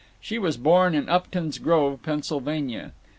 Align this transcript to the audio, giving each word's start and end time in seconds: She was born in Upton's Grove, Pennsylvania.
She 0.19 0.39
was 0.39 0.57
born 0.57 0.95
in 0.95 1.07
Upton's 1.09 1.59
Grove, 1.59 1.99
Pennsylvania. 2.01 2.93